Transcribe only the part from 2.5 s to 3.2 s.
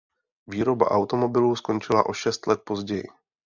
později.